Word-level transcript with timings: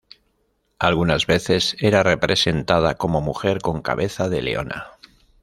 Algunas 0.79 1.27
veces 1.27 1.75
era 1.79 2.01
representada 2.01 2.95
como 2.95 3.21
mujer 3.21 3.59
con 3.59 3.83
cabeza 3.83 4.29
de 4.29 4.41
leona. 4.41 4.93